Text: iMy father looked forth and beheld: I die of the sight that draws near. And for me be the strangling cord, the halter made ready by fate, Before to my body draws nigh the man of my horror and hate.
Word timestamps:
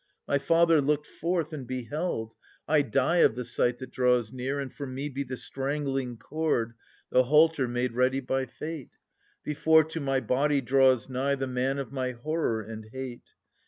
iMy 0.27 0.41
father 0.41 0.81
looked 0.81 1.05
forth 1.05 1.53
and 1.53 1.67
beheld: 1.67 2.33
I 2.67 2.81
die 2.81 3.17
of 3.17 3.35
the 3.35 3.45
sight 3.45 3.77
that 3.77 3.91
draws 3.91 4.33
near. 4.33 4.59
And 4.59 4.73
for 4.73 4.87
me 4.87 5.09
be 5.09 5.21
the 5.21 5.37
strangling 5.37 6.17
cord, 6.17 6.73
the 7.11 7.25
halter 7.25 7.67
made 7.67 7.91
ready 7.93 8.19
by 8.19 8.47
fate, 8.47 8.93
Before 9.43 9.83
to 9.83 9.99
my 9.99 10.19
body 10.19 10.59
draws 10.59 11.07
nigh 11.07 11.35
the 11.35 11.45
man 11.45 11.77
of 11.77 11.91
my 11.91 12.13
horror 12.13 12.63
and 12.63 12.85
hate. 12.91 13.27